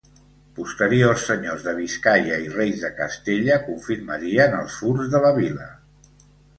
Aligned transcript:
Posteriors 0.59 1.25
senyors 1.31 1.65
de 1.67 1.75
Biscaia 1.81 2.41
i 2.47 2.49
reis 2.57 2.81
de 2.87 2.93
Castella 3.03 3.61
confirmarien 3.69 4.61
els 4.65 4.83
furs 4.83 5.17
de 5.17 5.27
la 5.29 5.37
vila. 5.41 5.75